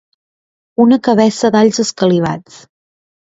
[0.85, 2.57] Una cabeça d’alls escalivats.